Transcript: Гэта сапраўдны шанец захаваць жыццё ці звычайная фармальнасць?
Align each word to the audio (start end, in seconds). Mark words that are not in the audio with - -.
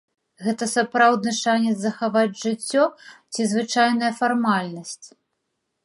Гэта 0.45 0.67
сапраўдны 0.75 1.33
шанец 1.39 1.73
захаваць 1.83 2.39
жыццё 2.45 2.83
ці 3.33 3.41
звычайная 3.53 4.11
фармальнасць? 4.23 5.03